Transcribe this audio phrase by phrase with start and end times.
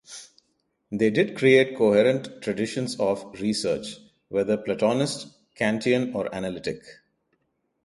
[0.91, 6.83] They did create coherent traditions of research--whether Platonist, Kantian, or Analytic.